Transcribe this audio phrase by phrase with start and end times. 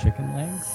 [0.00, 0.74] chicken legs.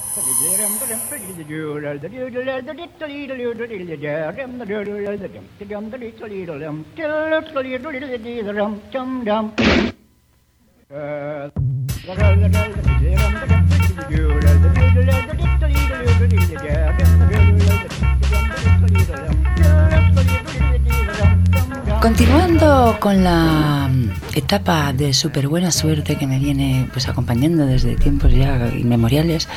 [22.01, 27.95] Continuando con la mm, etapa de súper buena suerte que me viene pues acompañando desde
[27.95, 29.49] tiempos ya inmemoriales,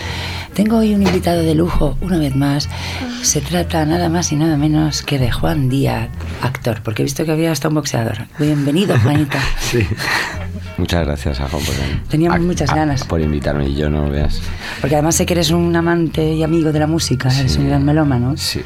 [0.52, 2.68] tengo hoy un invitado de lujo, una vez más.
[3.22, 6.08] Se trata nada más y nada menos que de Juan Díaz,
[6.42, 8.26] actor, porque he visto que había hasta un boxeador.
[8.38, 9.38] Bienvenido, Juanita.
[9.60, 9.86] Sí.
[10.78, 11.74] Muchas gracias a Juan por,
[12.08, 13.04] Teníamos a- muchas a- ganas.
[13.04, 14.40] por invitarme y yo no veas.
[14.80, 17.84] Porque además sé que eres un amante y amigo de la música, eres un gran
[17.84, 18.36] melómano.
[18.36, 18.62] Sí.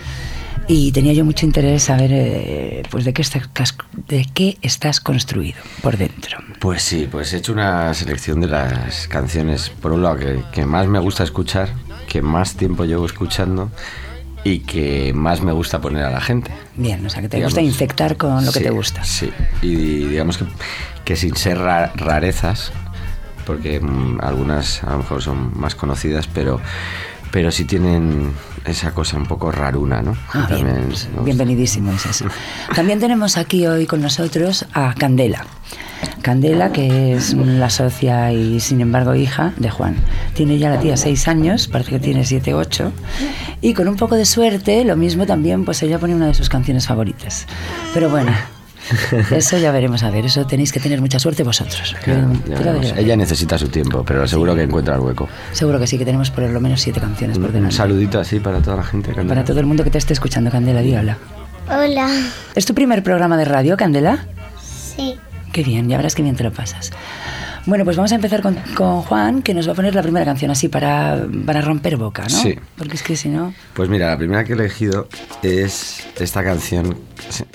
[0.68, 3.76] Y tenía yo mucho interés saber eh, pues de qué, estás,
[4.08, 6.38] de qué estás construido por dentro.
[6.58, 10.66] Pues sí, pues he hecho una selección de las canciones, por un lado, que, que
[10.66, 11.68] más me gusta escuchar,
[12.08, 13.70] que más tiempo llevo escuchando
[14.42, 16.50] y que más me gusta poner a la gente.
[16.74, 19.04] Bien, o sea, que te Digamos, gusta infectar con lo que te gusta.
[19.04, 19.30] Sí,
[19.62, 19.74] y
[20.06, 20.46] digamos que,
[21.04, 22.72] que sin ser ra- rarezas,
[23.46, 26.60] porque mm, algunas a lo mejor son más conocidas, pero,
[27.30, 28.32] pero sí tienen
[28.64, 30.16] esa cosa un poco raruna, ¿no?
[30.32, 30.88] Ah, bien,
[31.24, 32.26] bienvenidísimo es eso.
[32.74, 35.46] También tenemos aquí hoy con nosotros a Candela.
[36.22, 39.96] Candela, que es la socia y sin embargo hija de Juan.
[40.34, 42.92] Tiene ya la tía seis años, parece que tiene siete, ocho.
[43.60, 46.48] Y con un poco de suerte, lo mismo también, pues ella pone una de sus
[46.48, 47.46] canciones favoritas.
[47.94, 48.32] Pero bueno,
[49.30, 50.26] eso ya veremos a ver.
[50.26, 51.94] Eso tenéis que tener mucha suerte vosotros.
[52.02, 52.30] Claro.
[52.96, 55.28] Ella necesita su tiempo, pero seguro que encuentra el hueco.
[55.52, 57.76] Seguro que sí, que tenemos por lo menos siete canciones por Un delante.
[57.76, 59.08] saludito así para toda la gente.
[59.12, 59.28] Candela.
[59.28, 61.18] Para todo el mundo que te esté escuchando, Candela, di hola.
[61.68, 62.08] Hola.
[62.54, 64.26] ¿Es tu primer programa de radio, Candela?
[64.62, 65.16] Sí.
[65.52, 66.90] Qué bien, ya verás qué bien te lo pasas.
[67.66, 70.24] Bueno, pues vamos a empezar con, con Juan, que nos va a poner la primera
[70.24, 72.28] canción así para, para romper boca, ¿no?
[72.28, 72.54] Sí.
[72.78, 73.52] Porque es que si no...
[73.74, 75.08] Pues mira, la primera que he elegido
[75.42, 76.96] es esta canción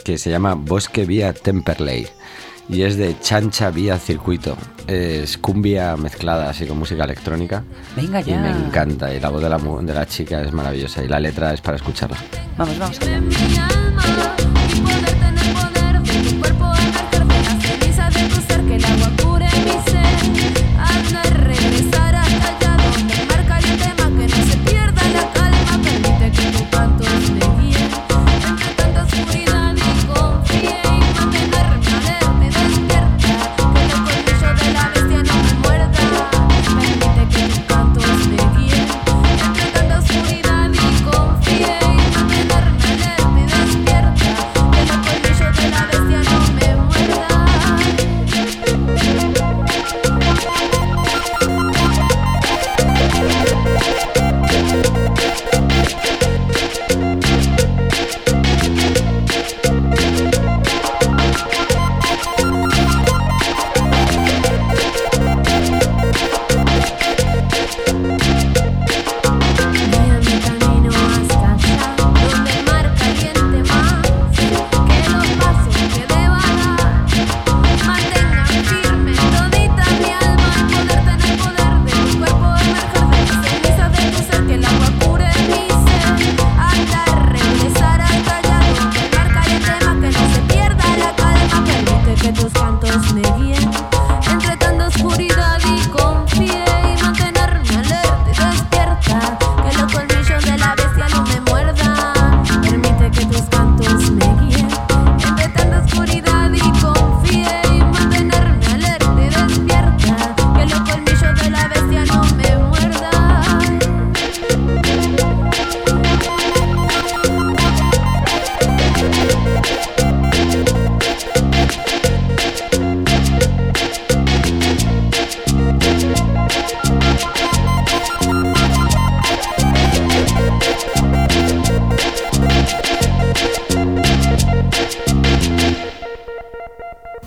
[0.04, 2.08] que se llama Bosque Vía Temperley
[2.68, 4.58] y es de Chancha Vía Circuito.
[4.88, 7.64] Es cumbia mezclada así con música electrónica.
[7.96, 8.40] Venga Y ya.
[8.42, 9.14] me encanta.
[9.14, 11.62] Y la voz de la, mu- de la chica es maravillosa y la letra es
[11.62, 12.18] para escucharla.
[12.58, 13.00] Vamos, vamos.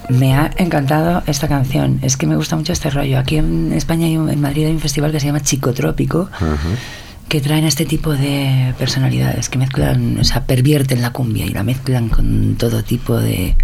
[0.08, 1.98] Me ha encantado esta canción.
[2.02, 3.18] Es que me gusta mucho este rollo.
[3.18, 6.28] Aquí en España, hay un- en Madrid, hay un festival que se llama Chicotrópico,
[7.28, 11.62] que traen este tipo de personalidades que mezclan, o sea, pervierten la cumbia y la
[11.62, 13.56] mezclan con todo tipo de,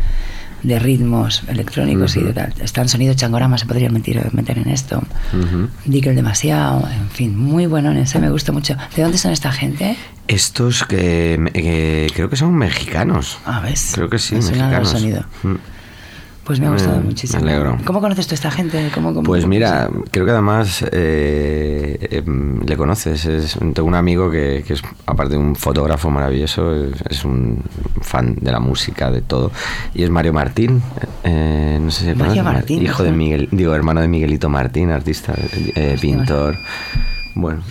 [0.62, 2.54] de ritmos electrónicos y de tal.
[2.60, 5.02] Está en sonido changorama, se podría meter, meter en esto.
[5.32, 5.68] Ujú.
[5.84, 8.76] Dickel demasiado, en fin, muy bueno en ese, me gusta mucho.
[8.96, 9.96] ¿De dónde son esta gente?
[10.28, 13.38] Estos que, que creo que son mexicanos.
[13.44, 13.92] Ah, ¿ves?
[13.94, 14.88] Creo que sí, Me el mexicanos.
[14.90, 15.24] sonido.
[15.42, 15.54] Mm.
[16.50, 17.44] Pues me ha gustado Eh, muchísimo.
[17.44, 17.78] Me alegro.
[17.84, 18.90] ¿Cómo conoces tú a esta gente?
[18.92, 23.24] ¿Cómo, cómo- Pues cómo- mira, creo que además eh, em, le conoces.
[23.24, 26.74] Es, tengo un amigo que, que es, aparte de un fotógrafo maravilloso,
[27.08, 27.62] es, un
[28.00, 29.52] fan de la música, de todo.
[29.94, 30.82] Y es Mario Martín.
[31.22, 33.12] eh, no sé si Mario conoces, Martín, Hijo de.
[33.12, 35.32] Miguel, digo, hermano de Miguelito Martín, artista,
[35.76, 36.56] eh, pintor.
[37.36, 37.62] Bueno,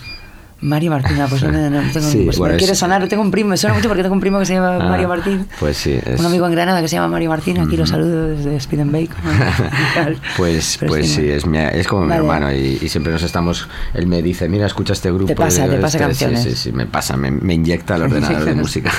[0.62, 3.08] Mario Martín, ah, pues no, no, no tengo, Sí, pues bueno, me es- quiere sonar,
[3.08, 5.08] tengo un primo, me suena mucho porque tengo un primo que se llama Ah, Mario
[5.08, 5.48] Martín.
[5.60, 8.28] pues sí, es- Un amigo en Granada que se llama Mario Martín, aquí lo saludo
[8.30, 9.10] desde Speed and Bake.
[10.38, 13.68] Pues, Pero pues sí, es, mi- es como mi hermano y, y siempre nos estamos,
[13.94, 15.28] él me dice, mira, escucha este grupo.
[15.28, 16.44] Te pasa, te pasa este, canciones.
[16.44, 18.92] Sí, sí, sí, me pasa, me, me inyecta el ordenador de música.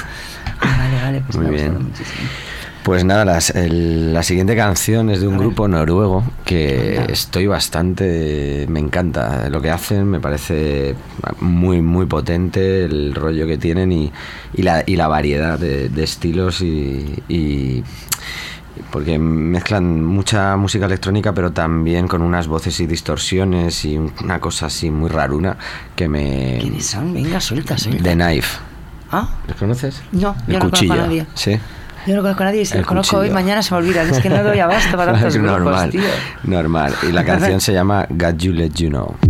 [0.62, 1.88] Vale, vale, pues Muy me ha gustado bien.
[1.90, 2.28] muchísimo.
[2.82, 8.66] Pues nada, las- el- la siguiente canción es de un grupo noruego que estoy bastante...
[8.70, 10.94] Me encanta lo que hacen, me parece
[11.40, 14.10] muy, muy potente el rollo que tienen y,
[14.54, 17.84] y la, y la variedad de, de estilos y, y-
[18.90, 24.66] porque mezclan mucha música electrónica pero también con unas voces y distorsiones y una cosa
[24.66, 25.58] así muy raruna
[25.94, 26.56] que me...
[26.62, 27.12] ¿Quiénes son?
[27.12, 28.02] Venga, suelta, suelta.
[28.02, 28.58] The Knife.
[29.12, 29.28] ¿Ah?
[29.46, 30.00] ¿Los conoces?
[30.12, 31.26] No, El yo no conozco a nadie.
[31.34, 31.58] Sí.
[32.06, 34.08] Yo no conozco a nadie y si los conozco hoy, mañana se me olvidan.
[34.10, 36.02] Es que no doy abasto para tantos grupos, normal, tío.
[36.44, 36.94] normal.
[37.08, 39.29] Y la canción se llama Got You Let You Know.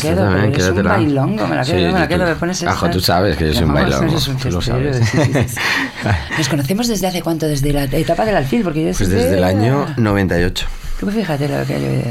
[0.00, 0.24] Quedo.
[0.24, 2.26] también, pero es un bailongo, me la quedo, Sí, me la tú- quedo.
[2.26, 2.70] Me pones esta.
[2.72, 5.00] Ajo, tú sabes que yo soy un bailongo, eres un tú lo sabes.
[6.38, 9.38] Nos conocemos desde hace cuánto, desde la etapa del alfil, porque yo Pues desde- desde
[9.38, 10.66] el año 98.
[10.98, 12.10] Tú fíjate lo que ha llovido,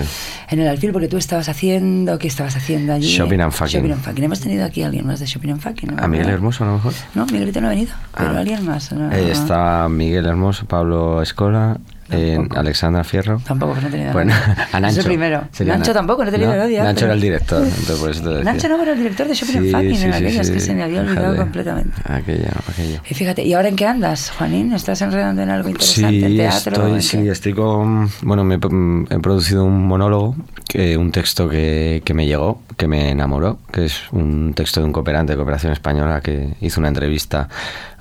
[0.00, 0.08] es.
[0.48, 3.06] En el alfil, porque tú estabas haciendo, ¿qué estabas haciendo allí?
[3.06, 3.76] Shopping and fucking.
[3.78, 4.24] Shopping and fucking.
[4.24, 5.94] Hemos tenido aquí a alguien más de Shopping and fucking.
[5.94, 6.02] ¿no?
[6.02, 6.92] ¿A Miguel Hermoso a lo mejor?
[7.14, 8.38] No, Miguelito no ha venido, pero Ah.
[8.40, 8.90] alguien más.
[8.90, 9.12] ¿no?
[9.12, 11.78] Eh, está Miguel Hermoso, Pablo Escola,
[12.10, 12.38] eh.
[12.54, 13.40] Alexandra Fierro.
[13.46, 14.32] Tampoco, no he tenido Bueno,
[14.72, 15.00] a Nancho.
[15.00, 15.44] Es el primero.
[15.52, 16.56] Sería Nancho Na- tampoco, no tenido ¿No?
[16.58, 18.68] Nancho pero- era el director, entonces por eso te decía.
[18.68, 20.52] No era el director de Shopping and Sí, Fucking sí, en sí, aquellas, sí.
[20.52, 21.90] que se me había olvidado completamente.
[22.04, 23.00] Aquello, aquello.
[23.08, 24.72] Y fíjate, ¿y ahora en qué andas, Juanín?
[24.72, 26.10] ¿Estás enredando en algo interesante?
[26.18, 26.72] Sí, ¿En teatro?
[26.74, 27.30] estoy, ¿En sí, qué?
[27.30, 28.08] estoy con...
[28.22, 30.36] Bueno, me, mm, he producido un monólogo,
[30.68, 34.86] que, un texto que, que me llegó, que me enamoró, que es un texto de
[34.86, 37.48] un cooperante de Cooperación Española que hizo una entrevista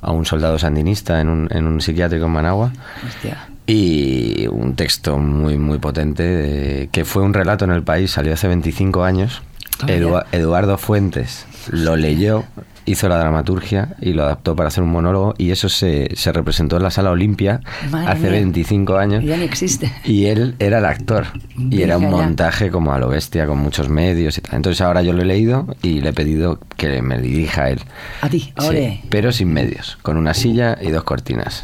[0.01, 2.71] a un soldado sandinista en un, en un psiquiátrico en Managua.
[3.07, 3.47] Hostia.
[3.67, 8.33] Y un texto muy, muy potente, de- que fue un relato en el país, salió
[8.33, 9.41] hace 25 años.
[9.87, 12.43] Edu- Eduardo Fuentes lo leyó,
[12.85, 16.77] hizo la dramaturgia y lo adaptó para hacer un monólogo y eso se, se representó
[16.77, 18.31] en la sala Olimpia Madre hace mía.
[18.31, 19.23] 25 años.
[19.23, 19.91] Ya ni existe.
[20.03, 21.25] Y él era el actor.
[21.57, 24.55] Y era un montaje como a lo bestia, con muchos medios y tal.
[24.55, 27.81] Entonces ahora yo lo he leído y le he pedido que me dirija a él.
[28.21, 31.63] A ti, Sí, pero sin medios, con una silla y dos cortinas.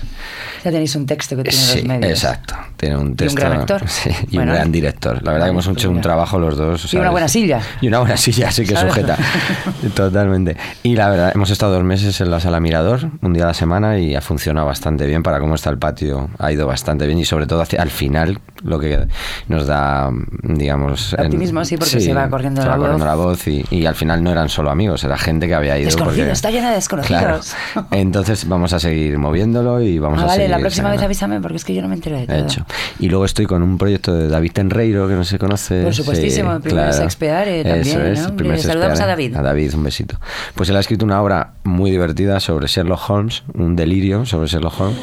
[0.63, 2.11] Ya tenéis un texto que tiene Sí, dos medios.
[2.11, 2.55] exacto.
[2.77, 3.39] Tiene un texto.
[3.39, 3.83] gran actor.
[3.87, 4.51] sí, y Bueno.
[4.53, 5.21] un gran director.
[5.23, 6.85] La verdad que hemos hecho un trabajo los dos.
[6.85, 7.01] Y ¿sabes?
[7.01, 7.61] una buena silla.
[7.81, 8.93] Y una buena silla, sí que ¿Sabes?
[8.93, 9.17] sujeta.
[9.95, 10.55] Totalmente.
[10.83, 13.53] Y la verdad, hemos estado dos meses en la sala Mirador, un día a la
[13.53, 16.29] semana, y ha funcionado bastante bien para cómo está el patio.
[16.39, 19.07] Ha ido bastante bien y sobre todo hacia al final, lo que
[19.47, 20.09] nos da,
[20.43, 21.13] digamos.
[21.13, 23.15] en- Optimismo, sí, porque se va corriendo se la va corriendo voz.
[23.17, 25.85] la voz y, y al final no eran solo amigos, era gente que había ido.
[25.85, 27.21] Desconocidos, porque- está llena de desconocidos.
[27.21, 27.87] Claro.
[27.91, 31.39] Entonces vamos a seguir moviéndolo y vamos Ah, a vale, seguir la próxima vez avísame
[31.41, 32.35] porque es que yo no me entero de todo.
[32.37, 32.65] De hecho.
[32.99, 35.81] Y luego estoy con un proyecto de David Tenreiro, que no se conoce.
[35.83, 38.27] Por supuestísimo, el primer Sexpeare también, Eso es, ¿no?
[38.27, 39.35] el primer Le saludamos a David.
[39.35, 40.17] A David, un besito.
[40.55, 44.79] Pues él ha escrito una obra muy divertida sobre Sherlock Holmes, un delirio sobre Sherlock
[44.79, 44.97] Holmes.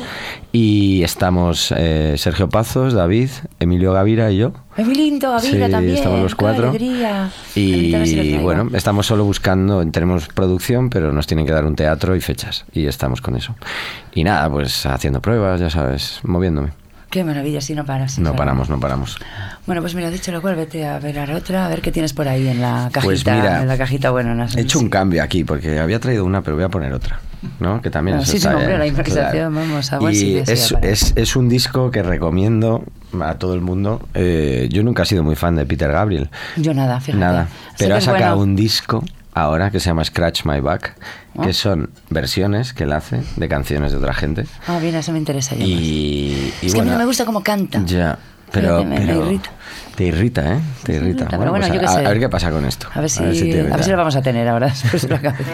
[0.52, 4.52] Y estamos eh, Sergio Pazos, David, Emilio Gavira y yo.
[4.76, 5.96] Emilito, Gavira Sí, también.
[5.96, 6.72] estamos los cuatro.
[7.54, 12.20] Y bueno, estamos solo buscando, tenemos producción, pero nos tienen que dar un teatro y
[12.20, 12.64] fechas.
[12.72, 13.54] Y estamos con eso.
[14.14, 16.70] Y nada, pues haciendo pruebas, ya sabes, moviéndome.
[17.10, 18.18] Qué maravilla, si no paras.
[18.18, 19.18] No paramos, no paramos.
[19.66, 22.12] Bueno, pues mira, dicho lo cual, vete a ver a otra, a ver qué tienes
[22.12, 23.00] por ahí en la cajita.
[23.00, 24.58] Pues mira, en la cajita, bueno, no sé.
[24.58, 27.20] He hecho un cambio aquí porque había traído una, pero voy a poner otra.
[27.60, 27.80] ¿No?
[27.80, 31.12] Que también Bueno, sí, está sí, hombre, bien, la improvisación, vamos, a Y es, es,
[31.14, 32.84] es un disco que recomiendo
[33.22, 34.06] a todo el mundo.
[34.12, 36.30] Eh, yo nunca he sido muy fan de Peter Gabriel.
[36.56, 37.18] Yo nada, fíjate.
[37.18, 37.48] Nada.
[37.78, 38.50] Pero ha sacado bueno.
[38.50, 39.04] un disco
[39.34, 40.94] ahora que se llama Scratch My Back,
[41.42, 44.46] que son versiones que él hace de canciones de otra gente.
[44.66, 45.54] Ah, bien, eso me interesa.
[45.54, 47.82] Y, y Es que a mí no me gusta cómo canta.
[47.84, 48.18] Ya,
[48.52, 49.50] pero, me- irrita.
[49.94, 50.60] Te irrita, ¿eh?
[50.84, 51.24] Te irrita.
[51.36, 52.88] bueno, pues a, a ver qué pasa con esto.
[52.94, 53.86] A ver si, a ver si, irrita.
[53.88, 55.52] lo vamos a tener ahora después de la cabeza.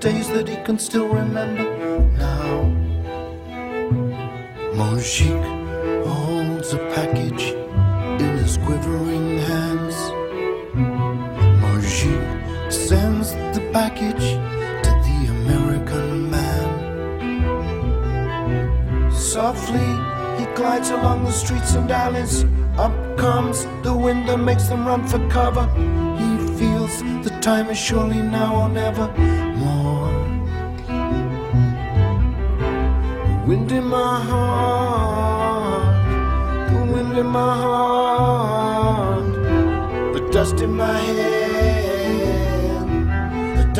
[0.00, 2.64] Days that he can still remember now.
[4.72, 5.44] Mojik
[6.06, 7.52] holds a package
[8.22, 9.94] in his quivering hands.
[11.60, 14.38] Mojik sends the package
[14.84, 16.70] to the American man.
[19.12, 19.90] Softly,
[20.38, 22.46] he glides along the streets and alleys.
[22.78, 25.66] Up comes the wind that makes them run for cover.
[26.16, 29.12] He feels the time is surely now or never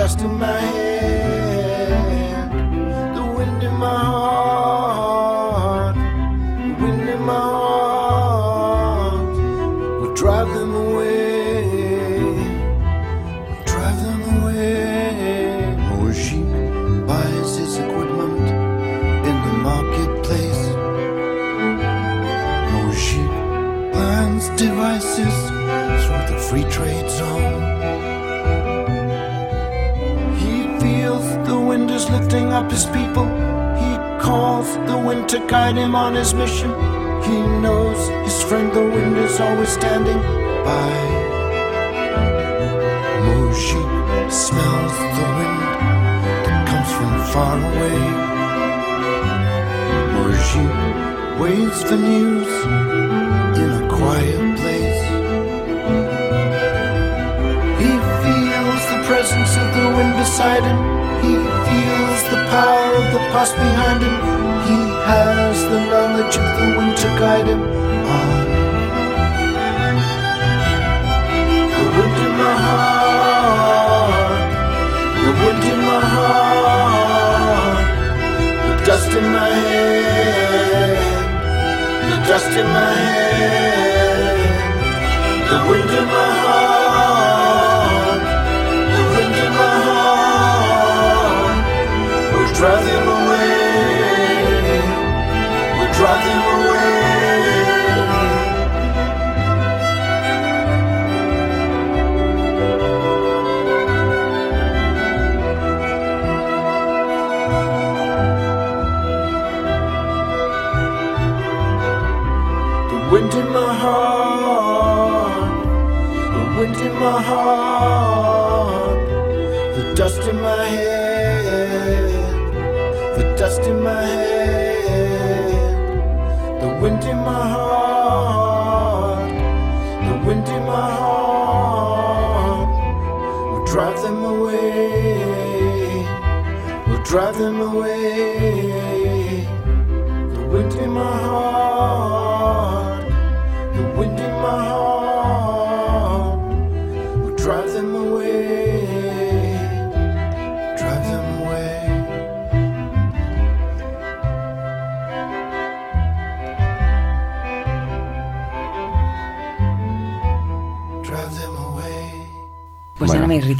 [0.01, 2.51] dust in my head,
[3.15, 4.20] the wind in my heart,
[32.13, 33.27] lifting up his people.
[33.83, 33.91] He
[34.21, 36.71] calls the wind to guide him on his mission.
[37.23, 40.21] He knows his friend the wind is always standing
[40.65, 40.91] by.
[43.27, 43.83] Moshi
[44.31, 45.61] smells the wind
[46.45, 48.01] that comes from far away.
[50.15, 50.67] Moshi
[51.41, 52.53] waits for news
[53.63, 55.03] in a quiet place.
[57.83, 60.90] He feels the presence of the wind beside him.
[62.51, 64.17] Power of the past behind him.
[64.67, 64.79] He
[65.11, 67.63] has the knowledge of the wind to guide him
[68.17, 68.47] on.
[71.77, 74.51] The wind in my heart,
[75.25, 77.85] the wind in my heart,
[78.67, 80.99] the dust in my hand,
[82.11, 84.41] the dust in my hand,
[85.51, 86.70] the wind in my heart,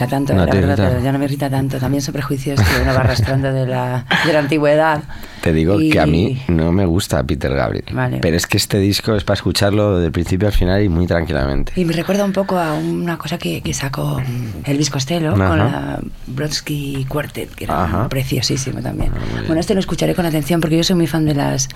[0.05, 1.01] irrita tanto, no la verdad, irrita.
[1.05, 1.79] ya no me irrita tanto.
[1.79, 5.03] También son prejuicios que uno va arrastrando de la, de la antigüedad.
[5.43, 7.85] Te digo Y- que a mí no me gusta Peter Gabriel.
[7.93, 8.19] Vale.
[8.21, 11.73] Pero es que este disco es para escucharlo del principio al final y muy tranquilamente.
[11.77, 14.21] Y me recuerda un poco a una cosa que, que sacó
[14.65, 15.49] Elvis Costello Ajá.
[15.49, 18.09] con la Brodsky Quartet, que era Ajá.
[18.09, 19.13] preciosísimo también.
[19.15, 21.69] Ah, bueno, este lo escucharé con atención porque yo soy muy fan de las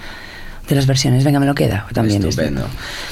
[0.68, 1.24] de las versiones.
[1.24, 2.18] Venga, me lo queda también.
[2.24, 2.28] este.
[2.42, 2.66] Estupendo.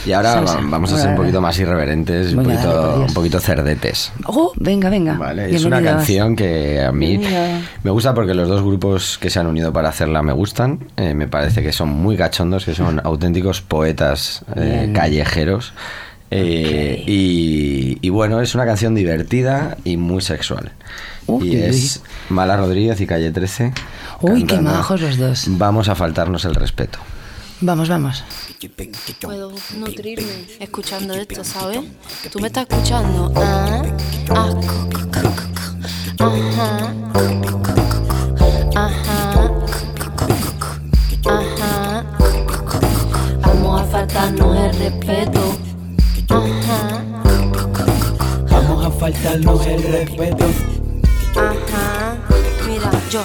[0.06, 0.60] Y ahora Salsa.
[0.64, 4.12] vamos a ser un poquito más irreverentes, un poquito, un poquito cerdetes.
[4.26, 5.14] Oh, venga, venga.
[5.18, 7.60] Vale, es una canción que a mí Bienvenido.
[7.82, 10.80] me gusta porque los dos grupos que se han unido para hacerla me gustan.
[10.96, 15.72] Eh, me parece que son muy cachondos, que son auténticos poetas eh, callejeros.
[16.34, 20.72] Eh, y, y bueno, es una canción divertida y muy sexual.
[21.26, 23.72] Uy, y es Mala Rodríguez y Calle 13.
[24.22, 25.44] Uy, qué cantando majos los dos.
[25.48, 26.98] Vamos a faltarnos el respeto.
[27.64, 28.24] Vamos, vamos.
[29.20, 31.78] Puedo nutrirme escuchando esto, ¿sabes?
[32.32, 33.32] Tú me estás escuchando.
[33.36, 33.84] Ah,
[34.30, 34.50] ah.
[36.18, 36.92] Ajá.
[38.74, 39.50] Ajá.
[41.24, 42.04] Ajá.
[43.42, 45.56] Vamos a faltarnos el respeto.
[46.30, 47.04] Ajá.
[48.50, 50.46] Vamos a faltarnos el respeto.
[51.36, 52.16] Ajá.
[52.66, 53.22] Mira, yo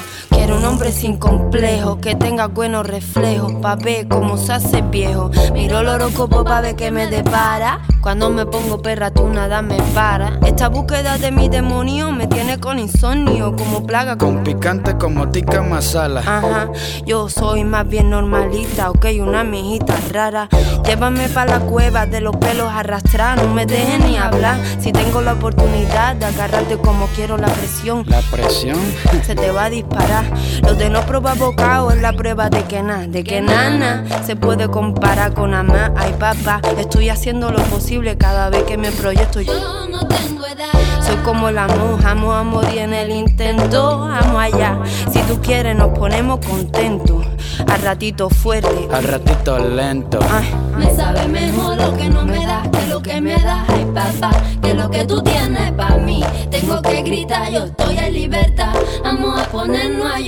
[0.55, 5.31] un hombre sin complejo, que tenga buenos reflejos, pa' ver cómo se hace viejo.
[5.53, 7.81] Miro el horóscopo pa' ver qué me depara.
[8.01, 10.39] Cuando me pongo perra, tú nada me para.
[10.45, 15.61] Esta búsqueda de mi demonio me tiene con insomnio, como plaga Con picante como tica
[15.61, 16.21] masala.
[16.21, 16.69] Ajá,
[17.05, 20.47] yo soy más bien normalita, ok, una mijita rara.
[20.85, 24.57] Llévame pa' la cueva de los pelos arrastrar, no me dejes ni hablar.
[24.79, 28.77] Si tengo la oportunidad de agarrarte como quiero la presión, La presión.
[29.23, 30.23] se te va a disparar.
[30.63, 34.35] Lo de no probar bocado es la prueba de que nada, de que nada se
[34.35, 35.93] puede comparar con amar.
[35.95, 39.41] Ay, papá, estoy haciendo lo posible cada vez que me proyecto.
[39.41, 40.71] Yo no tengo edad.
[41.05, 44.03] Soy como la monja, amo a morir en el intento.
[44.03, 44.79] Amo allá.
[45.11, 47.25] Si tú quieres, nos ponemos contentos.
[47.67, 48.87] Al ratito fuerte.
[48.91, 50.19] Al ratito lento.
[50.29, 53.85] Ay, Me sabe mejor lo que no me das que lo que me das, ay
[53.93, 56.23] papá, que lo que tú tienes para mí.
[56.49, 58.73] Tengo que gritar, yo estoy en libertad,
[59.03, 60.19] vamos a ponernos a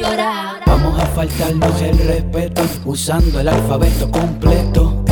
[0.65, 5.09] Vamos a faltarnos el respeto usando el alfabeto completo.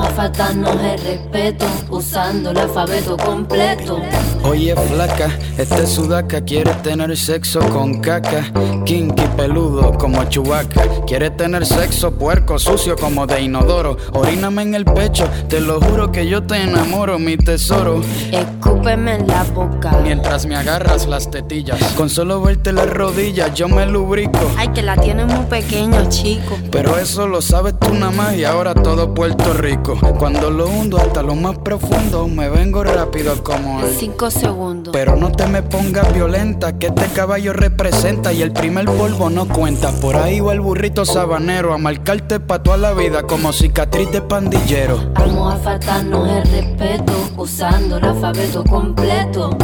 [0.00, 4.00] A faltarnos el respeto usando el alfabeto completo.
[4.44, 8.44] Oye flaca, este sudaca quiere tener sexo con caca,
[8.84, 14.84] kinky peludo como chubaca, quiere tener sexo puerco sucio como de inodoro, oríname en el
[14.84, 19.98] pecho, te lo juro que yo te enamoro, mi tesoro, Escúpeme en la boca.
[20.02, 24.38] mientras me agarras las tetillas, con solo verte las rodillas yo me lubrico.
[24.56, 26.56] Ay, que la tienes muy pequeño, chico.
[26.70, 29.87] Pero eso lo sabes tú nada más y ahora todo Puerto Rico.
[29.96, 34.92] Cuando lo hundo hasta lo más profundo, me vengo rápido como el cinco segundos.
[34.92, 39.48] Pero no te me pongas violenta, que este caballo representa y el primer polvo no
[39.48, 39.90] cuenta.
[39.92, 44.20] Por ahí va el burrito sabanero a marcarte pa' toda la vida como cicatriz de
[44.20, 45.10] pandillero.
[45.14, 49.56] Vamos a faltarnos el respeto usando el alfabeto completo.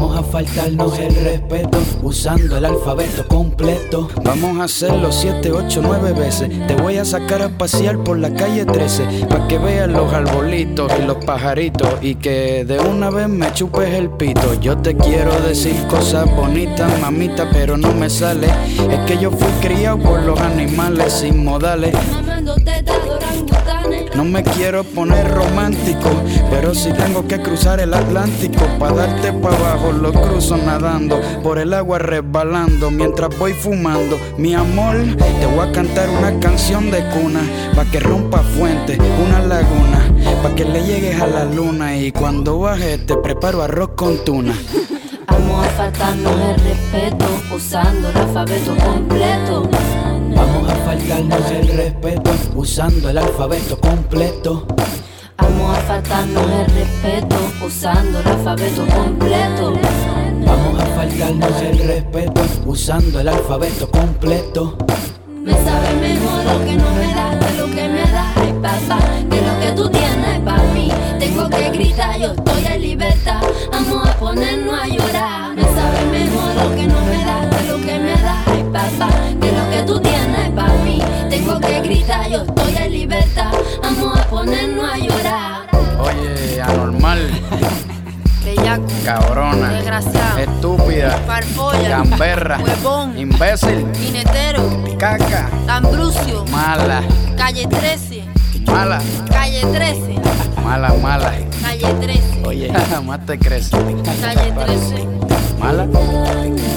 [0.00, 4.08] Vamos a faltarnos el respeto usando el alfabeto completo.
[4.22, 6.50] Vamos a hacerlo 7, 8, 9 veces.
[6.68, 10.92] Te voy a sacar a pasear por la calle 13 para que veas los arbolitos
[11.00, 14.54] y los pajaritos y que de una vez me chupes el pito.
[14.60, 18.46] Yo te quiero decir cosas bonitas, mamita, pero no me sale.
[18.88, 21.92] Es que yo fui criado por los animales sin modales.
[22.12, 23.87] Mamando orangutanes.
[24.14, 26.10] No me quiero poner romántico,
[26.50, 31.58] pero si tengo que cruzar el Atlántico para darte para abajo, lo cruzo nadando, por
[31.58, 34.18] el agua resbalando mientras voy fumando.
[34.36, 37.40] Mi amor, te voy a cantar una canción de cuna,
[37.74, 40.10] pa' que rompa fuente, una laguna,
[40.42, 44.54] pa' que le llegues a la luna y cuando bajes te preparo arroz con tuna.
[45.26, 49.70] Vamos a faltarnos el respeto usando el alfabeto completo.
[51.08, 54.66] Vamos a faltarnos el respeto usando el alfabeto completo.
[55.38, 59.72] Vamos a faltarnos el respeto usando el alfabeto completo.
[60.44, 64.76] Vamos a faltarnos el respeto usando el alfabeto completo.
[65.42, 68.32] Me sabe mejor lo que no me da que lo que me da.
[68.36, 68.98] Ay, papá,
[69.30, 70.92] que lo que tú tienes para mí.
[71.18, 73.40] Tengo que gritar, yo estoy en libertad.
[73.72, 75.54] Vamos a ponernos a llorar.
[75.54, 78.42] Me sabe mejor lo que no me da que lo que me da.
[78.46, 79.08] Ay, papá,
[79.40, 80.67] que lo que tú tienes para mí.
[81.48, 83.50] Tengo que gritar, yo estoy en libertad.
[83.82, 85.66] Vamos a ponernos a llorar.
[85.98, 87.30] Oye, anormal,
[88.44, 88.82] Bellaco.
[89.02, 90.38] cabrona, Desgraciado.
[90.40, 91.88] estúpida, Farfolla.
[91.88, 93.18] gamberra, Huevón.
[93.18, 94.62] imbécil, Jinetero.
[94.98, 96.44] caca, Tambrucio.
[96.50, 97.00] mala,
[97.38, 98.24] Calle 13.
[98.66, 100.20] mala, Calle 13.
[100.62, 101.32] mala, mala.
[101.62, 102.42] Calle 13.
[102.46, 102.70] Oye,
[103.06, 103.70] más te crees.
[103.70, 105.06] Calle 13.
[105.58, 106.67] Mala, oye, ¿Mala?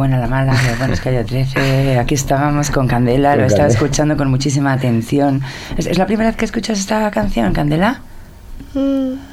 [0.00, 1.98] Buena la mala, qué bueno es que haya 13.
[1.98, 5.42] Aquí estábamos con Candela, lo estaba escuchando con muchísima atención.
[5.76, 8.00] ¿Es, es la primera vez que escuchas esta canción, Candela?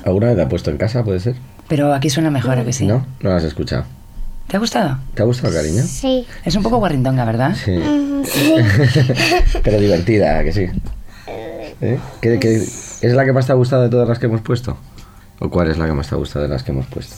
[0.06, 1.36] ¿Alguna vez te ha puesto en casa, puede ser?
[1.70, 2.86] Pero aquí suena mejor, ¿a que sí?
[2.86, 3.06] ¿No?
[3.22, 3.86] No la has escuchado.
[4.48, 4.98] ¿Te ha gustado?
[5.14, 5.84] ¿Te ha gustado, cariño?
[5.84, 6.26] Sí.
[6.44, 7.56] Es un poco guarrindonga, ¿verdad?
[7.56, 7.80] Sí.
[9.64, 10.68] Pero divertida, ¿a que sí.
[11.82, 11.98] ¿Eh?
[12.22, 12.56] ¿Qué- qué-
[13.02, 14.76] ¿Es la que más te ha gustado de todas las que hemos puesto?
[15.40, 17.16] ¿O cuál es la que más te ha gustado de las que hemos puesto?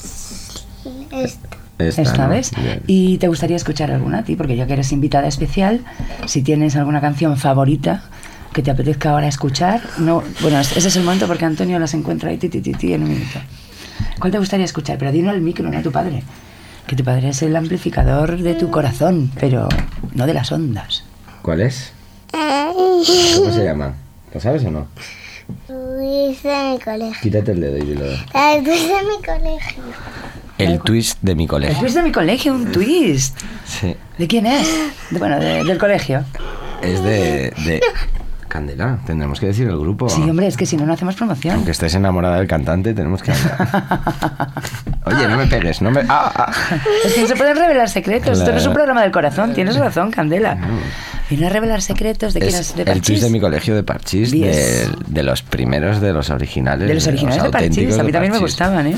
[1.12, 1.48] Esto.
[1.80, 2.30] Esta, Esta ¿no?
[2.30, 2.52] vez.
[2.62, 2.82] Bien.
[2.88, 4.36] ¿Y te gustaría escuchar alguna a ti?
[4.36, 5.80] Porque ya que eres invitada especial,
[6.26, 8.04] si tienes alguna canción favorita
[8.54, 12.30] que te apetezca ahora escuchar, no, bueno, ese es el momento porque Antonio las encuentra
[12.32, 13.40] ahí ti, ti, ti, ti, en un minuto.
[14.20, 14.98] ¿Cuál te gustaría escuchar?
[14.98, 16.24] Pero dino al micro, no a tu padre.
[16.86, 19.70] Que tu padre es el amplificador de tu corazón, pero
[20.14, 21.04] no de las ondas.
[21.42, 21.94] ¿Cuál es?
[22.32, 23.94] ¿Cómo se llama?
[24.34, 24.88] ¿Lo sabes o no?
[25.68, 27.22] Luis de mi colegio.
[27.22, 28.06] Quítate el dedo y dilo.
[28.06, 29.84] Luis de mi colegio.
[30.60, 31.80] El twist de mi El colegio.
[31.80, 33.38] twist de mi colegio, un twist.
[33.66, 33.96] Sí.
[34.18, 34.68] ¿De quién es?
[35.10, 36.24] De- bueno, de- del colegio.
[36.82, 37.82] Es de, de...
[38.48, 40.10] Candela, tendremos que decir el grupo.
[40.10, 41.56] Sí, hombre, es que si no, no hacemos promoción.
[41.56, 43.32] Aunque estés enamorada del cantante, tenemos que
[45.06, 46.02] Oye, no me pegues, no me...
[46.10, 46.32] ¡Ah!
[46.36, 46.52] ah.
[47.06, 48.40] Es que no se pueden revelar secretos.
[48.40, 49.54] Esto no es un programa del corazón.
[49.54, 50.58] Tienes razón, Candela.
[51.30, 53.22] Viene a revelar secretos de quién de el twist Parchís.
[53.22, 56.88] de mi colegio de Parchís, de, de los primeros, de los originales.
[56.88, 57.70] De los originales de Parchís.
[57.70, 58.54] auténticos A mí también me Parchís.
[58.56, 58.98] gustaban, ¿eh?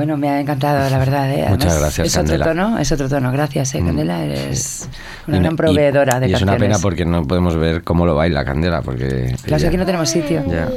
[0.00, 1.30] Bueno, me ha encantado, la verdad.
[1.30, 1.44] ¿eh?
[1.50, 2.44] Muchas Además, gracias, Es otro Candela.
[2.46, 3.30] tono, es otro tono.
[3.32, 4.24] Gracias, ¿eh, Mm, Candela.
[4.24, 4.88] Eres
[5.26, 6.78] una Y gran proveedora y- de y es una canciones.
[6.78, 9.36] pena porque no podemos ver cómo lo baila Candela, porque...
[9.42, 10.42] Claro, ella- aquí no tenemos sitio.
[10.50, 10.70] Ya.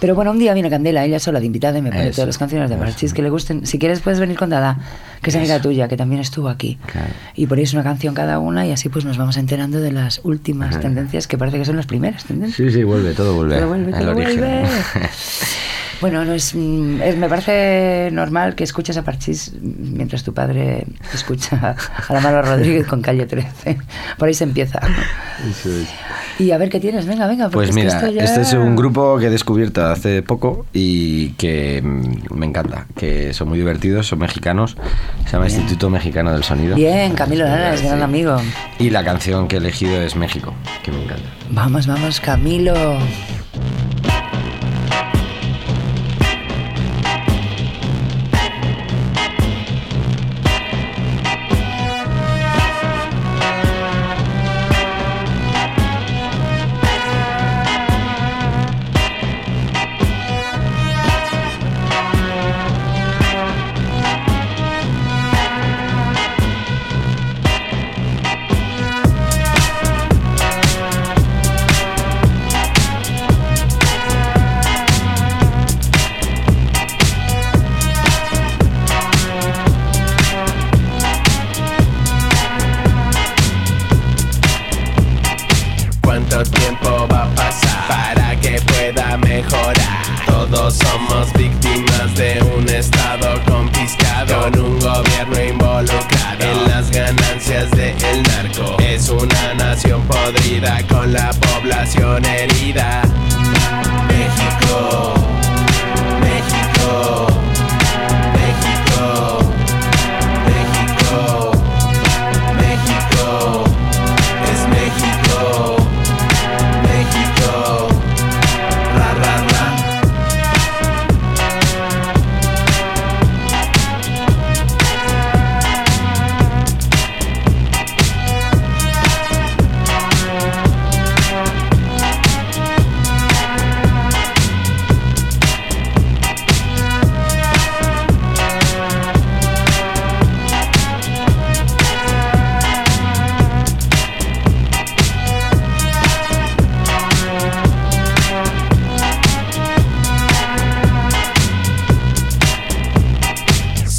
[0.00, 2.28] Pero bueno, un día viene Candela, ella sola de invitada y me pone Eso, todas
[2.28, 2.84] las canciones de eso.
[2.84, 3.66] Parchís que le gusten.
[3.66, 4.78] Si quieres puedes venir con Dada,
[5.20, 6.78] que es amiga tuya, que también estuvo aquí.
[6.86, 7.08] Claro.
[7.34, 10.70] Y ponéis una canción cada una y así pues nos vamos enterando de las últimas
[10.74, 10.80] Ajá.
[10.82, 12.56] tendencias que parece que son las primeras tendencias.
[12.70, 14.62] Sí, sí, vuelve, todo vuelve, Todo vuelve, todo vuelve.
[16.00, 20.86] Bueno, no es, mm, es- me parece normal que escuches a Parchís mientras tu padre
[21.12, 21.74] escucha
[22.08, 23.78] a la Mano Rodríguez con Calle 13.
[24.16, 24.80] Por ahí se empieza.
[25.48, 25.66] Es.
[26.38, 27.48] Y a ver qué tienes, venga, venga.
[27.48, 30.66] Pues es que mira, esto ya- este es un grupo que he descubierto hace poco
[30.72, 34.76] y que mm, me encanta, que son muy divertidos, son mexicanos,
[35.26, 36.76] se llama Instituto Mexicano del Sonido.
[36.76, 38.36] Bien, Camilo Lara es gran amigo.
[38.78, 41.24] Y la canción que he elegido es México, que me encanta.
[41.50, 42.98] Vamos, vamos, Camilo.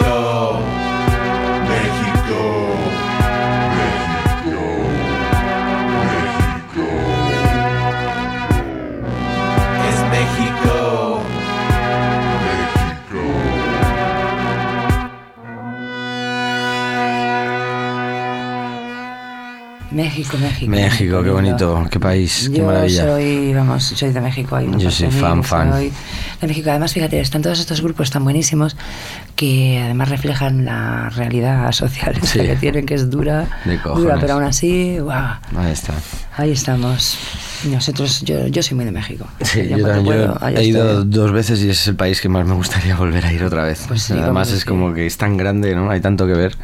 [0.00, 0.12] México,
[1.68, 2.42] México,
[3.76, 4.58] México,
[6.06, 6.86] México.
[9.88, 10.74] Es México,
[12.46, 13.22] México.
[19.92, 20.70] México, México.
[20.70, 23.02] México, qué bonito, qué país, qué Yo maravilla.
[23.04, 24.56] soy, vamos, soy de México.
[24.56, 25.72] Hay Yo soy fan, fan.
[25.72, 25.92] Soy
[26.40, 26.70] de México.
[26.70, 28.76] Además, fíjate, están todos estos grupos tan buenísimos
[29.40, 32.40] que además reflejan la realidad social Sí.
[32.40, 33.46] que tienen, que es dura,
[33.96, 35.94] dura, pero aún así, guau, Ahí está.
[36.36, 37.16] ahí estamos.
[37.70, 39.26] Nosotros, yo, yo soy muy de México.
[39.40, 40.04] Sí, Yo yo también.
[40.04, 41.04] yo puedo, allá he ido estoy.
[41.10, 43.84] dos veces y es el país que más me gustaría volver a ir otra vez.
[43.88, 45.90] Pues sí, Además es como que es tan grande, ¿no?
[45.90, 46.56] Hay tanto que ver,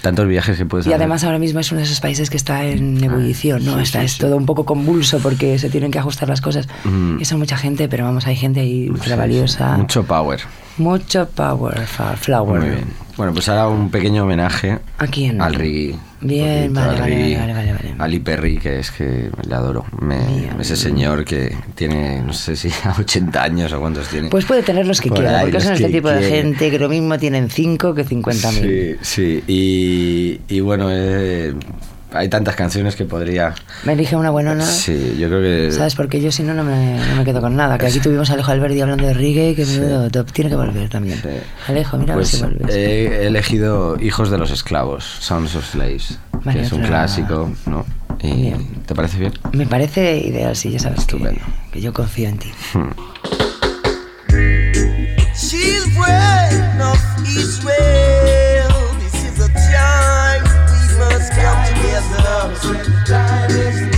[0.00, 1.00] tantos viajes que puedes Y hacer.
[1.02, 3.76] además ahora mismo es uno de esos países que está en ebullición, ¿no?
[3.76, 6.66] sí, está es todo un poco convulso porque se tienen que ajustar las cosas.
[6.84, 7.20] Mm.
[7.20, 9.76] Y son mucha gente, pero vamos, hay gente ahí ultra valiosa.
[9.76, 10.40] Mucho power.
[10.78, 11.86] Mucho power,
[12.20, 12.60] flower.
[12.60, 12.84] Muy bien.
[13.16, 15.40] Bueno, pues ahora un pequeño homenaje ¿A quién?
[15.40, 15.94] al reggae.
[16.22, 17.94] Bien, vale, al vale, vale, vale, vale.
[17.98, 19.84] A Lee Perry, que es que le adoro.
[20.00, 20.56] Me- Bien.
[20.60, 24.30] ese señor que tiene, no sé si a 80 años o cuántos tiene.
[24.30, 26.78] Pues puede tener los que Por quiera, ahí, porque son este tipo de gente que
[26.78, 28.50] lo mismo tienen 5 que 50.000.
[28.50, 29.44] Sí, sí.
[29.46, 31.54] Y, y bueno, eh,
[32.14, 33.54] hay tantas canciones que podría...
[33.84, 34.64] Me elige una buenona.
[34.66, 35.72] Sí, yo creo que...
[35.72, 35.94] ¿Sabes?
[35.94, 37.78] Porque yo si no, no me, no me quedo con nada.
[37.78, 40.30] Que aquí tuvimos a Alejo Alberdi hablando de reggae, que menudo top.
[40.32, 41.18] tiene que volver también.
[41.22, 41.28] Sí.
[41.68, 42.76] Alejo, mira Pues a ver si vuelves.
[42.76, 47.50] he elegido Hijos de los Esclavos, Sons of Slaves, Vale, que es un otra- clásico,
[47.66, 47.84] ¿no?
[48.22, 48.52] Y.
[48.86, 49.32] ¿Te parece bien?
[49.52, 51.40] Me parece ideal, sí, ya sabes que, Estupendo.
[51.72, 52.52] que yo confío en ti.
[52.72, 52.94] Children
[62.62, 63.91] Died is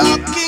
[0.00, 0.47] rocking.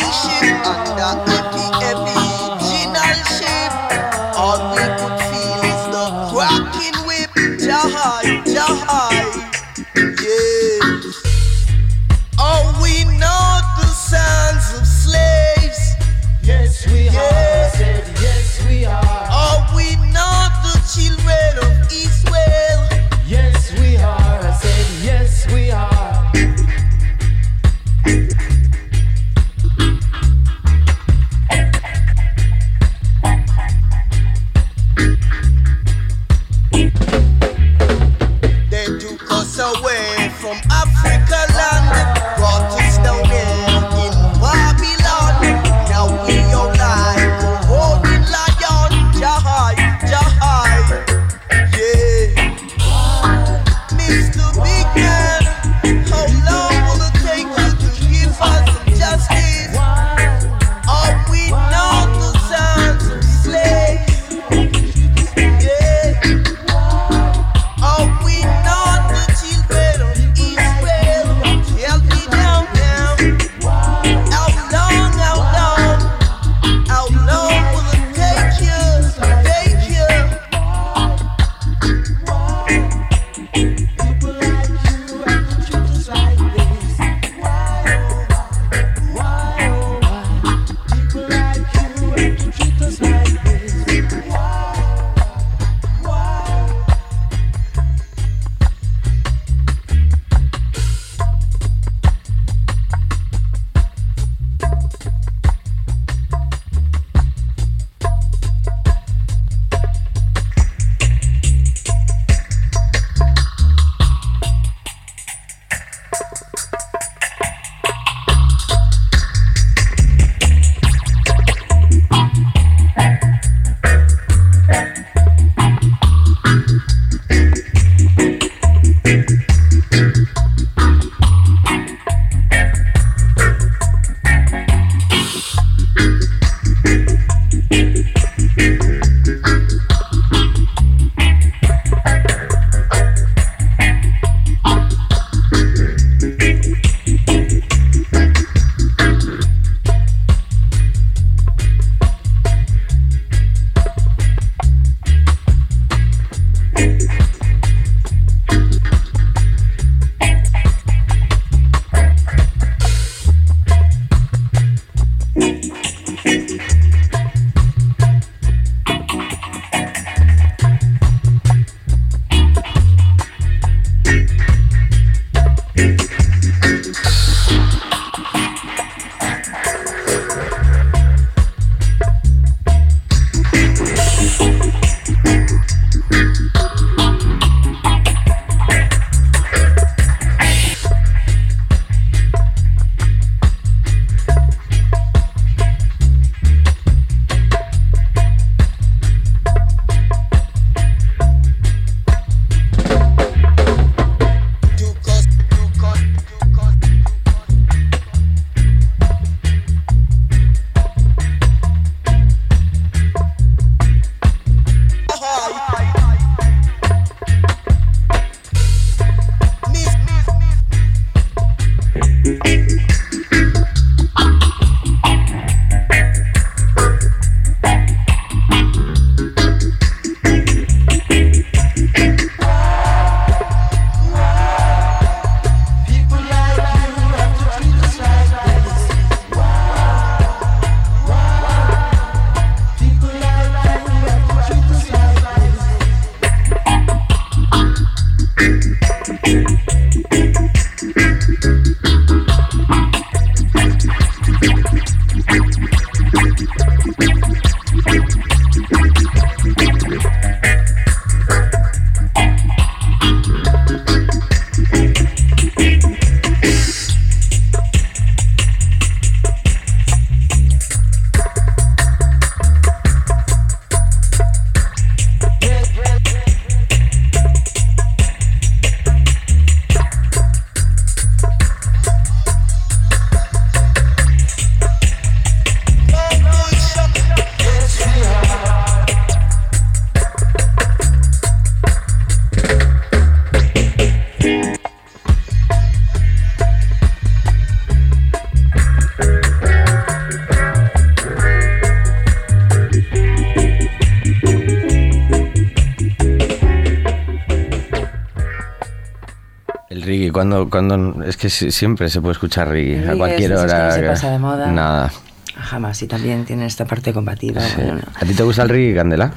[310.20, 313.46] Cuando, cuando es que si- siempre se puede escuchar reggae, a cualquier es de esos
[313.46, 313.66] que hora.
[313.68, 314.46] no se pasa de moda.
[314.52, 314.90] Nada.
[315.34, 317.40] Jamás, y también tiene esta parte combativa.
[317.40, 317.54] Sí.
[317.56, 317.80] bueno, no.
[317.94, 319.10] ¿A ti te gusta el reggae, Candela?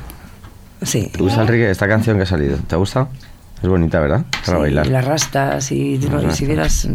[0.82, 1.10] Sí.
[1.12, 1.70] ¿Te gusta el reggae?
[1.72, 3.10] Esta canción que ha salido, ¿te ha gustado?
[3.62, 4.26] Es bonita, ¿verdad?
[4.46, 4.88] Para Sí, bailar.
[4.88, 6.00] Y las rastas, y,
[6.32, 6.88] si vieras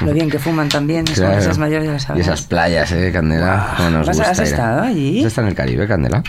[0.00, 1.38] lo bien que fuman también, es Claro.
[1.38, 2.26] esas mayores ya lo Y sabes.
[2.26, 3.74] esas playas, ¿eh, Candela?
[3.76, 5.20] ¿Cómo nos ¿Vas a- gusta has estado allí?
[5.20, 6.22] ¿Has estado en el Caribe, Candela?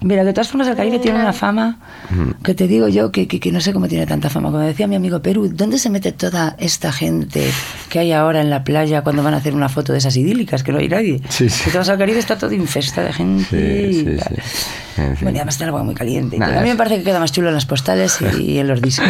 [0.00, 1.78] Mira, de todas formas el Caribe tiene una fama
[2.10, 2.42] Mm.
[2.44, 4.50] que te digo yo que, que- que no sé cómo tiene tanta fama.
[4.50, 7.50] Como decía mi amigo Perú, ¿dónde se mete toda esta gente
[7.88, 10.62] que hay ahora en la playa cuando van a hacer una foto de esas idílicas?
[10.62, 11.20] Que no hay nadie.
[11.28, 11.70] Sí, sí.
[11.70, 13.92] Que al Caribe está todo infesta de gente.
[13.92, 14.42] Sí, sí, y- sí.
[14.98, 15.24] En fin.
[15.26, 16.38] Bueno, y además está el agua muy caliente.
[16.38, 18.80] Nada, a mí me parece que queda más chulo en las postales y, en los
[18.80, 19.08] discos.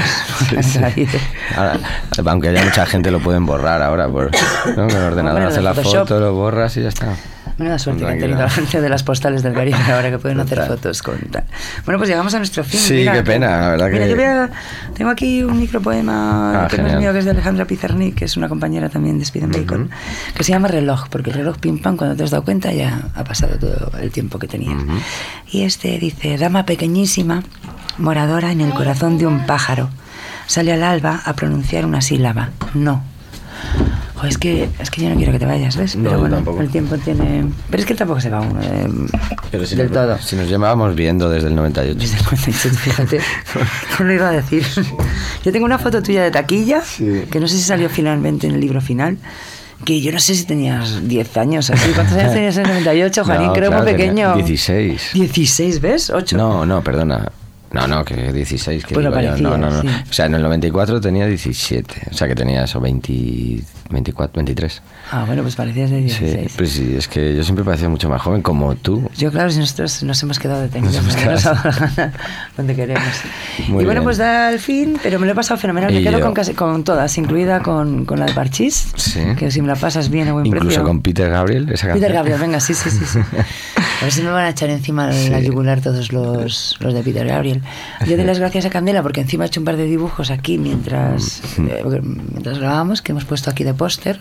[0.48, 0.56] Sí,
[1.06, 1.18] sí.
[1.56, 1.78] Ahora,
[2.26, 4.30] aunque haya mucha gente lo pueden borrar ahora por,
[4.68, 4.74] ¿no?
[4.74, 7.14] con el ordenador hacer la foto, lo borras y ya está.
[7.58, 10.38] Menuda suerte que han tenido la gente de las postales del Caribe ahora que pueden
[10.40, 11.44] hacer fotos con tal.
[11.86, 12.78] Bueno, pues llegamos a nuestro fin.
[12.78, 14.50] Sí, Mira, qué pena, la verdad Mira, que- yo voy a-
[14.94, 18.24] tengo aquí un micropoema Ah, que no es mío, que es de Alejandra Pizarnik, que
[18.26, 19.90] es una compañera también de Speed and Bacon,
[20.34, 23.08] que se llama Reloj, porque el reloj pim pam, cuando te has dado cuenta ya
[23.14, 24.76] ha pasado todo el tiempo que tenías.
[25.50, 27.42] Y este dice, dama pequeñísima,
[27.98, 29.88] moradora en el corazón de un pájaro,
[30.46, 33.02] sale al alba a pronunciar una sílaba, no.
[34.14, 35.96] Jo, es que es que yo no quiero que te vayas, ¿ves?
[36.02, 36.62] Pero bueno, tampoco.
[36.62, 37.44] el tiempo tiene...
[37.70, 38.88] Pero es que tampoco se va uno eh,
[39.50, 40.18] Pero si del nos, todo.
[40.18, 41.98] Si nos llevábamos viendo desde el 98.
[41.98, 43.20] Desde el 98, fíjate.
[43.98, 44.64] No lo iba a decir.
[45.44, 47.24] Yo tengo una foto tuya de taquilla, Sí.
[47.30, 49.18] que no sé si salió finalmente en el libro final,
[49.84, 51.90] que yo no sé si tenías 10 años así.
[51.92, 53.46] ¿Cuántos años tenías en el 98, Juanín?
[53.48, 54.34] No, Creo claro, muy pequeño.
[54.36, 55.10] 16.
[55.12, 56.08] 16, ¿ves?
[56.10, 56.36] 8.
[56.38, 57.30] No, no, perdona.
[57.76, 58.84] No, no, que 16.
[58.84, 59.82] Que Pues digo parecía, no, no, no.
[59.82, 59.88] sí.
[60.10, 62.08] O sea, en el 94 tenía 17.
[62.10, 64.82] O sea, que tenía eso, 20, 24, 23.
[65.12, 66.50] Ah, bueno, pues parecías de 16.
[66.50, 69.08] Sí, pues sí, es que yo siempre parecía mucho más joven como tú.
[69.16, 72.12] Yo, claro, si nosotros nos hemos quedado detenidos, Nos hemos quedado
[72.56, 73.04] donde queremos.
[73.68, 74.04] Muy y bueno, bien.
[74.04, 75.92] pues da el fin, pero me lo he pasado fenomenal.
[75.92, 76.24] Me Y quedo yo.
[76.24, 79.20] con, casi, con todas, incluida con, con la de Parchís, Sí.
[79.38, 80.84] que si me la pasas bien a buen Incluso precio.
[80.84, 81.94] con Peter Gabriel, esa canción.
[82.00, 83.04] Peter Gabriel, venga, sí, sí, sí.
[83.04, 83.18] sí.
[83.98, 85.30] A ver si me van a echar encima Sí.
[85.30, 87.62] la yugular todos los, los de Peter Gabriel.
[88.06, 90.58] Yo doy las gracias a Candela porque encima he hecho un par de dibujos aquí
[90.58, 94.20] mientras, eh, mientras grabábamos, que hemos puesto aquí de póster.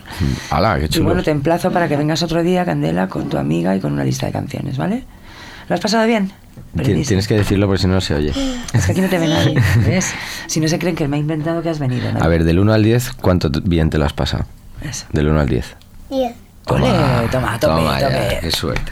[0.50, 1.06] ¡Hala, qué Y chulo!
[1.06, 4.04] bueno, te emplazo para que vengas otro día, Candela, con tu amiga y con una
[4.04, 5.04] lista de canciones, ¿vale?
[5.68, 6.32] ¿Lo has pasado bien?
[6.74, 7.08] Brevísimo.
[7.08, 8.32] Tienes que decirlo porque si no no se oye.
[8.74, 10.14] Es que aquí no te ve nadie, ¿ves?
[10.48, 12.12] Si no se creen que me he inventado que has venido.
[12.12, 12.22] ¿no?
[12.22, 14.46] A ver, del 1 al 10, ¿cuánto bien te lo has pasado?
[14.82, 15.06] Eso.
[15.12, 15.76] Del 1 al 10.
[16.10, 16.34] Diez.
[16.68, 16.88] Ole,
[17.32, 18.38] toma, tope, Toma ya, tope.
[18.42, 18.92] qué suerte.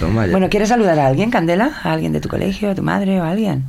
[0.00, 0.32] Toma ya.
[0.32, 1.70] Bueno, ¿quieres saludar a alguien, Candela?
[1.84, 3.64] ¿A alguien de tu colegio, a tu madre o a alguien?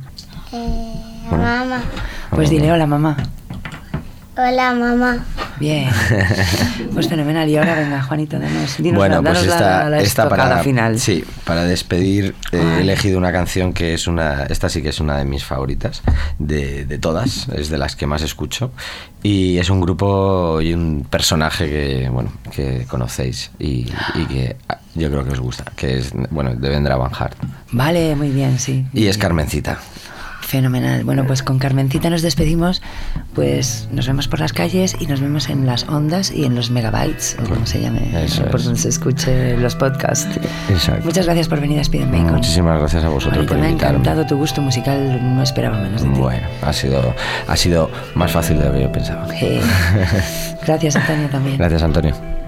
[0.54, 0.94] Eh,
[1.30, 1.82] mamá.
[2.30, 3.16] Pues dile hola, mamá.
[4.36, 5.18] Hola, mamá.
[5.60, 5.88] Bien.
[6.94, 7.48] Pues fenomenal.
[7.48, 11.00] Y ahora venga, Juanito, danos, dinos bueno, la, pues la- esta, la, esta para final.
[11.00, 15.00] Sí, para despedir eh, he elegido una canción que es una, esta sí que es
[15.00, 16.02] una de mis favoritas
[16.38, 18.70] de, de todas, es de las que más escucho
[19.24, 24.56] y es un grupo y un personaje que bueno que conocéis y, y que
[24.94, 27.36] yo creo que os gusta, que es bueno de Vendra Van Hart
[27.72, 28.86] Vale, muy bien, sí.
[28.92, 29.78] y es Carmencita.
[30.46, 31.04] Fenomenal.
[31.04, 32.82] Bueno, pues con Carmencita nos despedimos.
[33.34, 36.70] Pues nos vemos por las calles y nos vemos en las ondas y en los
[36.70, 38.64] megabytes, o como se llame, Eso por es.
[38.66, 40.38] donde se escuche los podcasts.
[40.68, 41.04] Exacto.
[41.06, 42.34] Muchas gracias por venir a Speed Bacon.
[42.34, 43.96] Muchísimas gracias a vosotros por me ha invitarme.
[43.98, 46.20] encantado tu gusto musical, no esperaba menos de ti.
[46.20, 47.14] Bueno, ha sido,
[47.48, 49.26] ha sido más fácil de lo que yo pensaba.
[50.66, 51.56] Gracias, Antonio, también.
[51.58, 52.43] Gracias, Antonio.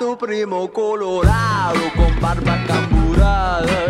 [0.00, 3.89] Tu primo colorado con barba camburada